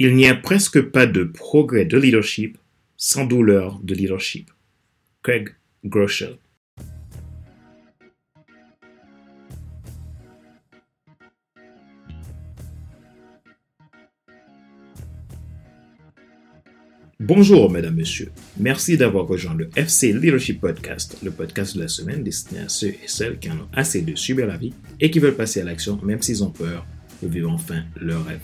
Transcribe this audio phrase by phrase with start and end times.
[0.00, 2.56] Il n'y a presque pas de progrès de leadership
[2.96, 4.48] sans douleur de leadership.
[5.24, 5.48] Craig
[5.84, 6.36] Groeschel.
[17.18, 18.30] Bonjour, mesdames, messieurs.
[18.56, 22.90] Merci d'avoir rejoint le FC Leadership Podcast, le podcast de la semaine destiné à ceux
[22.90, 25.64] et celles qui en ont assez de subir la vie et qui veulent passer à
[25.64, 26.86] l'action même s'ils ont peur
[27.20, 28.38] de vivre enfin leur rêve.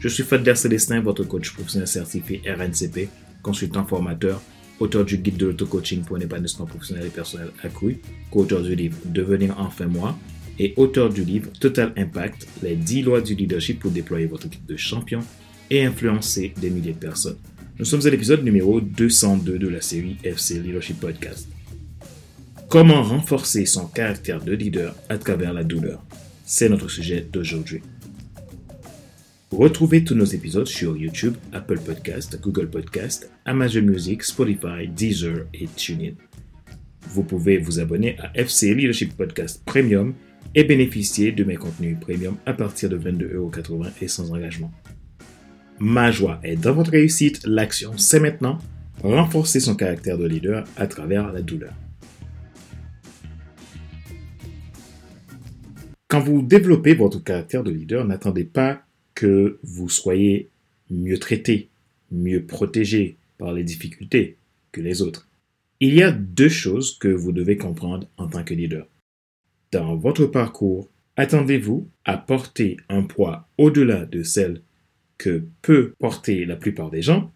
[0.00, 3.10] Je suis Fadler Célestin, votre coach professionnel certifié RNCP,
[3.42, 4.40] consultant formateur,
[4.78, 8.96] auteur du guide de l'auto-coaching pour un épanouissement professionnel et personnel accru, co-auteur du livre
[9.04, 10.16] Devenir enfin moi
[10.58, 14.64] et auteur du livre Total Impact, les 10 lois du leadership pour déployer votre équipe
[14.64, 15.20] de champions
[15.68, 17.36] et influencer des milliers de personnes.
[17.78, 21.46] Nous sommes à l'épisode numéro 202 de la série FC Leadership Podcast.
[22.70, 26.02] Comment renforcer son caractère de leader à travers la douleur?
[26.46, 27.82] C'est notre sujet d'aujourd'hui.
[29.50, 35.66] Retrouvez tous nos épisodes sur YouTube, Apple Podcast, Google Podcast, Amazon Music, Spotify, Deezer et
[35.66, 36.12] TuneIn.
[37.08, 40.14] Vous pouvez vous abonner à FC Leadership Podcast Premium
[40.54, 44.70] et bénéficier de mes contenus premium à partir de 22,80€ et sans engagement.
[45.80, 47.44] Ma joie est dans votre réussite.
[47.44, 48.58] L'action, c'est maintenant.
[49.02, 51.74] Renforcer son caractère de leader à travers la douleur.
[56.06, 58.84] Quand vous développez votre caractère de leader, n'attendez pas
[59.20, 60.48] que vous soyez
[60.88, 61.68] mieux traité,
[62.10, 64.38] mieux protégé par les difficultés
[64.72, 65.28] que les autres.
[65.78, 68.86] Il y a deux choses que vous devez comprendre en tant que leader.
[69.72, 74.62] Dans votre parcours, attendez-vous à porter un poids au-delà de celle
[75.18, 77.30] que peut porter la plupart des gens,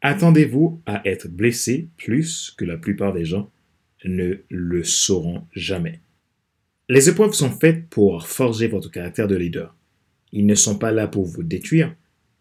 [0.00, 3.50] attendez-vous à être blessé plus que la plupart des gens
[4.06, 6.00] ne le sauront jamais.
[6.88, 9.74] Les épreuves sont faites pour forger votre caractère de leader.
[10.32, 11.94] Ils ne sont pas là pour vous détruire.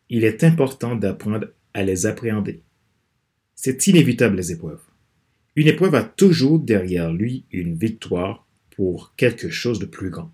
[0.09, 2.61] Il est important d'apprendre à les appréhender.
[3.55, 4.81] C'est inévitable les épreuves.
[5.55, 10.31] Une épreuve a toujours derrière lui une victoire pour quelque chose de plus grand.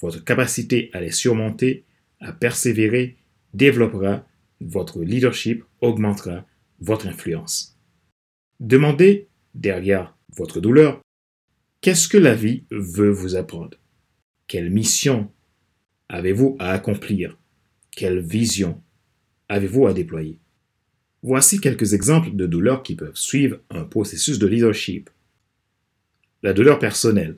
[0.00, 1.84] Votre capacité à les surmonter,
[2.18, 3.16] à persévérer
[3.54, 4.26] développera
[4.60, 6.46] votre leadership, augmentera
[6.80, 7.78] votre influence.
[8.58, 11.00] Demandez derrière votre douleur,
[11.80, 13.78] qu'est-ce que la vie veut vous apprendre?
[14.46, 15.30] Quelle mission
[16.10, 17.38] avez-vous à accomplir?
[17.92, 18.82] Quelle vision
[19.48, 20.38] avez-vous à déployer?
[21.22, 25.08] Voici quelques exemples de douleurs qui peuvent suivre un processus de leadership.
[26.42, 27.36] La douleur personnelle.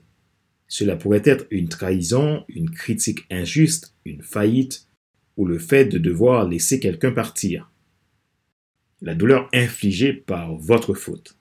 [0.69, 4.87] Cela pourrait être une trahison, une critique injuste, une faillite,
[5.37, 7.71] ou le fait de devoir laisser quelqu'un partir.
[9.03, 11.37] La douleur infligée par votre faute.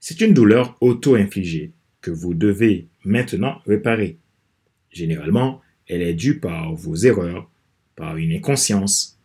[0.00, 4.18] C'est une douleur auto-infligée que vous devez maintenant réparer.
[4.90, 7.50] Généralement, elle est due par vos erreurs,
[7.96, 9.18] par une inconscience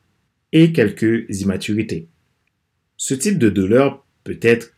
[0.51, 2.07] et quelques immaturités.
[2.97, 4.73] Ce type de douleur peut être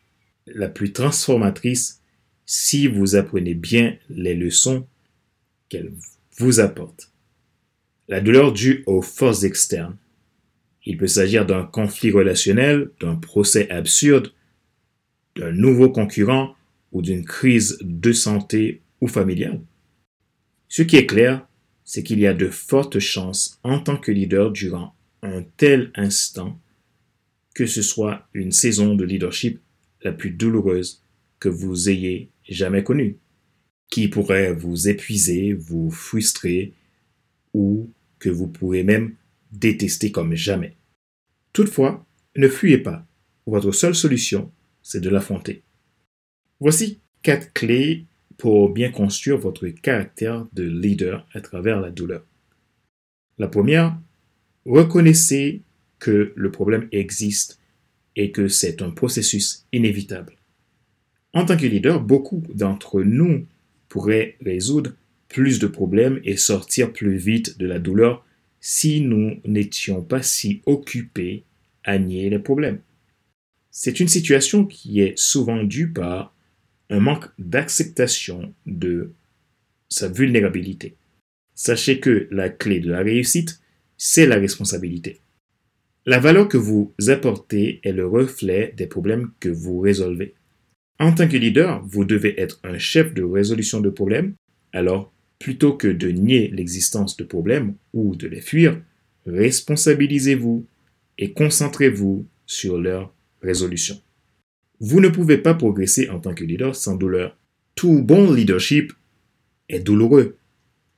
[0.46, 2.02] la plus transformatrice
[2.46, 4.86] si vous apprenez bien les leçons
[5.70, 5.94] qu'elle
[6.38, 7.12] vous apporte.
[8.08, 9.98] La douleur due aux forces externes.
[10.86, 14.34] Il peut s'agir d'un conflit relationnel, d'un procès absurde,
[15.36, 16.56] d'un nouveau concurrent
[16.92, 19.62] ou d'une crise de santé ou familiale.
[20.68, 21.48] Ce qui est clair,
[21.84, 26.60] c'est qu'il y a de fortes chances en tant que leader durant un tel instant
[27.54, 29.60] que ce soit une saison de leadership
[30.04, 31.04] la plus douloureuse
[31.40, 33.18] que vous ayez jamais connue,
[33.90, 36.74] qui pourrait vous épuiser, vous frustrer
[37.54, 37.90] ou
[38.20, 39.16] que vous pouvez même
[39.52, 40.76] détester comme jamais.
[41.54, 42.06] Toutefois,
[42.36, 43.06] ne fuyez pas.
[43.46, 45.64] Votre seule solution, c'est de l'affronter.
[46.60, 48.06] Voici quatre clés
[48.42, 52.26] pour bien construire votre caractère de leader à travers la douleur.
[53.38, 53.96] La première,
[54.66, 55.62] reconnaissez
[56.00, 57.60] que le problème existe
[58.16, 60.38] et que c'est un processus inévitable.
[61.34, 63.46] En tant que leader, beaucoup d'entre nous
[63.90, 64.94] pourraient résoudre
[65.28, 68.26] plus de problèmes et sortir plus vite de la douleur
[68.60, 71.44] si nous n'étions pas si occupés
[71.84, 72.80] à nier les problèmes.
[73.70, 76.34] C'est une situation qui est souvent due par
[76.92, 79.12] un manque d'acceptation de
[79.90, 80.96] sa vulnérabilité.
[81.56, 83.60] Sachez que la clé de la réussite,
[83.98, 85.22] c'est la responsabilité.
[86.06, 90.36] La valeur que vous apportez est le reflet des problèmes que vous résolvez.
[91.00, 94.36] En tant que leader, vous devez être un chef de résolution de problèmes,
[94.72, 95.12] alors
[95.42, 98.80] Plutôt que de nier l'existence de problèmes ou de les fuir,
[99.26, 100.68] responsabilisez-vous
[101.18, 103.12] et concentrez-vous sur leur
[103.42, 104.00] résolution.
[104.84, 107.38] Vous ne pouvez pas progresser en tant que leader sans douleur.
[107.76, 108.92] Tout bon leadership
[109.70, 110.38] est douloureux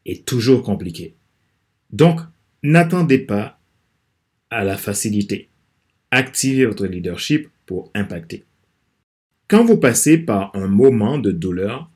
[0.06, 1.16] et toujours compliqué.
[1.92, 2.22] Donc,
[2.64, 3.60] n'attendez pas
[4.50, 5.50] à la facilité.
[6.12, 8.46] Activez votre leadership pour impacter.
[9.50, 11.92] Quand vous passez par un moment de douleur,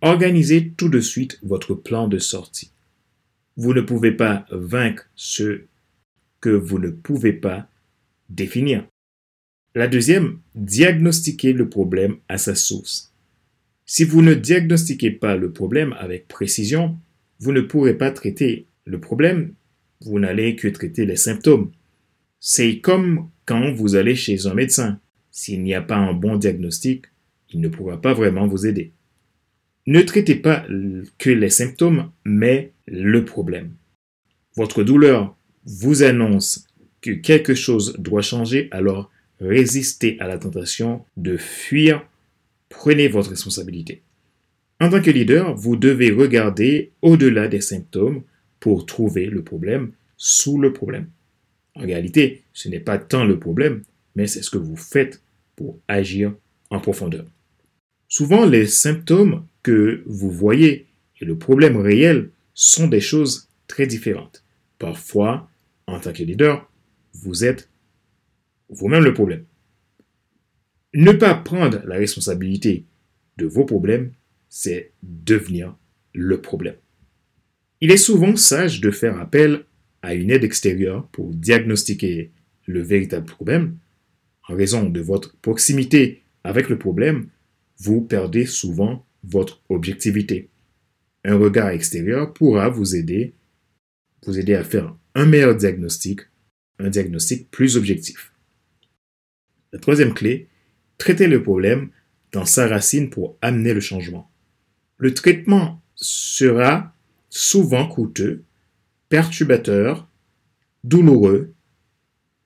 [0.00, 2.72] organisez tout de suite votre plan de sortie.
[3.58, 5.64] Vous ne pouvez pas vaincre ce
[6.40, 7.68] que vous ne pouvez pas
[8.30, 8.86] définir.
[9.76, 13.12] La deuxième, diagnostiquez le problème à sa source.
[13.84, 16.96] Si vous ne diagnostiquez pas le problème avec précision,
[17.40, 19.52] vous ne pourrez pas traiter le problème,
[20.00, 21.72] vous n'allez que traiter les symptômes.
[22.40, 24.98] C'est comme quand vous allez chez un médecin.
[25.30, 27.04] S'il n'y a pas un bon diagnostic,
[27.52, 28.92] il ne pourra pas vraiment vous aider.
[29.86, 30.64] Ne traitez pas
[31.18, 33.72] que les symptômes, mais le problème.
[34.54, 35.36] Votre douleur
[35.66, 36.66] vous annonce
[37.02, 39.10] que quelque chose doit changer, alors
[39.40, 42.06] résistez à la tentation de fuir
[42.68, 44.02] Prenez votre responsabilité.
[44.80, 48.22] En tant que leader, vous devez regarder au-delà des symptômes
[48.60, 51.08] pour trouver le problème sous le problème.
[51.74, 53.82] En réalité, ce n'est pas tant le problème,
[54.14, 55.22] mais c'est ce que vous faites
[55.54, 56.34] pour agir
[56.70, 57.24] en profondeur.
[58.08, 60.86] Souvent, les symptômes que vous voyez
[61.20, 64.44] et le problème réel sont des choses très différentes.
[64.78, 65.48] Parfois,
[65.86, 66.70] en tant que leader,
[67.14, 67.68] vous êtes
[68.68, 69.44] vous-même le problème.
[70.94, 72.86] Ne pas prendre la responsabilité
[73.36, 74.12] de vos problèmes,
[74.48, 75.76] c'est devenir
[76.14, 76.76] le problème.
[77.80, 79.64] Il est souvent sage de faire appel
[80.02, 82.30] à une aide extérieure pour diagnostiquer
[82.66, 83.76] le véritable problème.
[84.48, 87.28] En raison de votre proximité avec le problème,
[87.78, 90.48] vous perdez souvent votre objectivité.
[91.24, 93.34] Un regard extérieur pourra vous aider,
[94.24, 96.20] vous aider à faire un meilleur diagnostic,
[96.78, 98.32] un diagnostic plus objectif.
[99.76, 100.48] La troisième clé
[100.96, 101.90] traiter le problème
[102.32, 104.30] dans sa racine pour amener le changement.
[104.96, 106.94] Le traitement sera
[107.28, 108.42] souvent coûteux,
[109.10, 110.08] perturbateur,
[110.82, 111.52] douloureux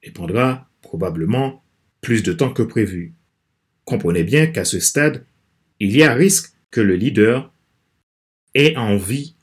[0.03, 1.62] et prendra probablement
[2.00, 3.15] plus de temps que prévu.
[3.85, 5.25] Comprenez bien qu'à ce stade,
[5.79, 7.55] il y a risque que le leader
[8.55, 9.37] ait envie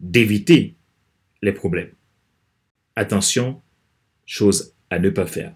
[0.00, 0.76] d'éviter
[1.42, 1.92] les problèmes.
[2.96, 3.60] Attention,
[4.24, 5.54] chose à ne pas faire,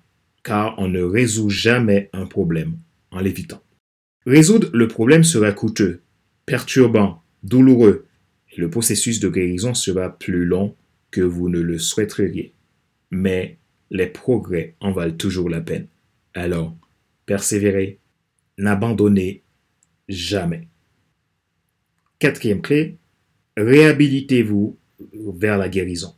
[0.49, 2.79] car on ne résout jamais un problème
[3.11, 3.63] en l'évitant.
[4.25, 6.01] Résoudre le problème sera coûteux,
[6.47, 8.07] perturbant, douloureux,
[8.51, 10.75] et le processus de guérison sera plus long
[11.11, 12.55] que vous ne le souhaiteriez.
[13.11, 13.59] Mais
[13.91, 15.87] les progrès en valent toujours la peine.
[16.33, 16.75] Alors,
[17.27, 17.99] persévérez,
[18.57, 19.43] n'abandonnez
[20.09, 20.67] jamais.
[22.21, 22.97] Quatrième clé,
[23.59, 24.79] réhabilitez-vous
[25.13, 26.15] vers la guérison.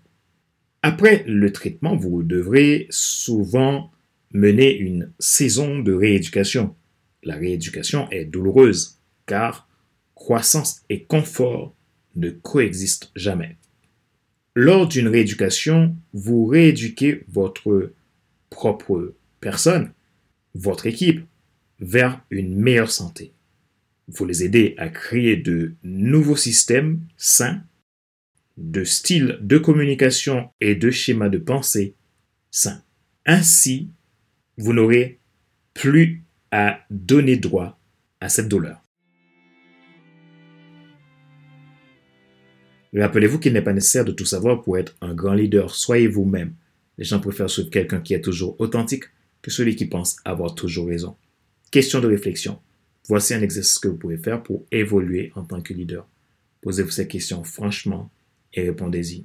[0.82, 3.90] Après le traitement, vous devrez souvent
[4.32, 6.74] mener une saison de rééducation
[7.22, 9.68] la rééducation est douloureuse car
[10.14, 11.74] croissance et confort
[12.16, 13.56] ne coexistent jamais.
[14.54, 17.92] Lors d'une rééducation, vous rééduquez votre
[18.50, 19.92] propre personne,
[20.54, 21.24] votre équipe,
[21.78, 23.32] vers une meilleure santé.
[24.08, 27.62] Vous les aidez à créer de nouveaux systèmes sains,
[28.58, 31.94] de styles de communication et de schémas de pensée
[32.50, 32.82] sains.
[33.24, 33.88] Ainsi,
[34.60, 35.20] vous n'aurez
[35.74, 37.80] plus à donner droit
[38.20, 38.82] à cette douleur.
[42.94, 45.74] Rappelez-vous qu'il n'est pas nécessaire de tout savoir pour être un grand leader.
[45.74, 46.54] Soyez vous-même.
[46.98, 49.04] Les gens préfèrent suivre quelqu'un qui est toujours authentique
[49.42, 51.16] que celui qui pense avoir toujours raison.
[51.70, 52.58] Question de réflexion.
[53.08, 56.06] Voici un exercice que vous pouvez faire pour évoluer en tant que leader.
[56.60, 58.10] Posez-vous ces questions franchement
[58.52, 59.24] et répondez-y.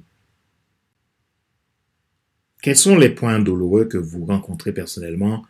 [2.62, 5.44] Quels sont les points douloureux que vous rencontrez personnellement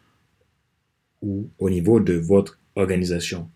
[1.22, 3.50] ou au niveau de votre organisation?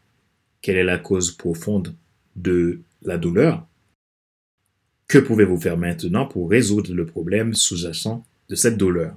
[0.63, 1.95] Quelle est la cause profonde
[2.37, 3.67] de la douleur?
[5.09, 9.17] Que pouvez-vous faire maintenant pour résoudre le problème sous-jacent de cette douleur?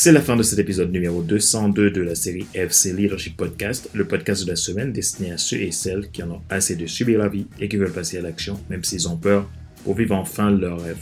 [0.00, 4.06] C'est la fin de cet épisode numéro 202 de la série FC Leadership Podcast, le
[4.06, 7.18] podcast de la semaine destiné à ceux et celles qui en ont assez de subir
[7.18, 9.50] la vie et qui veulent passer à l'action, même s'ils ont peur,
[9.82, 10.98] pour vivre enfin leur rêve.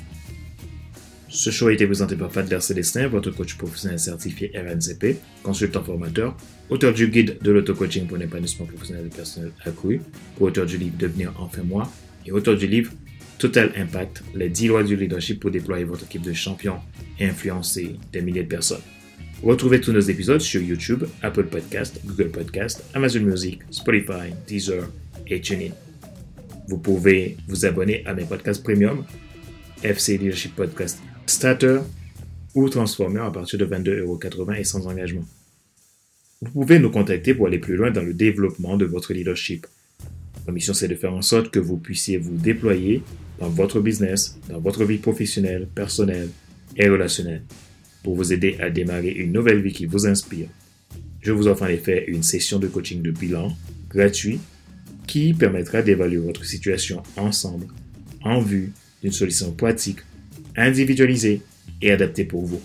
[1.28, 6.34] Ce show a été présenté par Fadler Célestin, votre coach professionnel certifié RNCP, consultant formateur,
[6.70, 10.00] auteur du guide de l'auto-coaching pour l'épanouissement professionnel et personnel accru,
[10.40, 11.92] auteur du livre Devenir enfin moi
[12.24, 12.92] et auteur du livre
[13.38, 16.78] Total Impact, les 10 lois du leadership pour déployer votre équipe de champions
[17.18, 18.80] et influencer des milliers de personnes.
[19.42, 24.88] Retrouvez tous nos épisodes sur YouTube, Apple Podcast, Google Podcast, Amazon Music, Spotify, Deezer
[25.26, 25.72] et TuneIn.
[26.68, 29.04] Vous pouvez vous abonner à mes podcasts premium,
[29.82, 31.80] FC Leadership Podcast Starter
[32.54, 35.26] ou Transformer à partir de 22,80€ et sans engagement.
[36.40, 39.66] vous pouvez nous contacter pour aller plus loin dans le développement de votre leadership.
[40.46, 43.02] Ma mission, c'est de faire en sorte que vous puissiez vous déployer
[43.38, 46.28] dans votre business, dans votre vie professionnelle, personnelle
[46.76, 47.42] et relationnelle,
[48.02, 50.48] pour vous aider à démarrer une nouvelle vie qui vous inspire.
[51.20, 53.52] Je vous offre en effet une session de coaching de bilan
[53.90, 54.38] gratuit
[55.06, 57.66] qui permettra d'évaluer votre situation ensemble
[58.22, 59.98] en vue d'une solution pratique,
[60.56, 61.42] individualisée
[61.82, 62.60] et adaptée pour vous.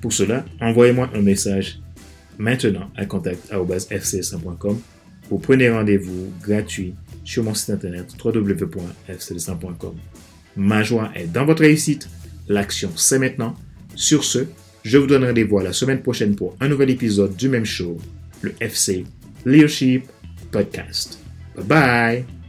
[0.00, 1.80] Pour cela, envoyez-moi un message
[2.38, 4.80] maintenant à contact.fcs100.com
[5.30, 6.94] ou prenez rendez-vous gratuit
[7.30, 9.94] sur mon site internet www.fcs100.com.
[10.56, 12.08] Ma joie est dans votre réussite.
[12.48, 13.54] L'action, c'est maintenant.
[13.94, 14.46] Sur ce,
[14.82, 17.98] je vous donne rendez-vous la semaine prochaine pour un nouvel épisode du même show,
[18.42, 19.04] le FC
[19.46, 20.06] Leadership
[20.50, 21.20] Podcast.
[21.54, 22.39] Bye bye!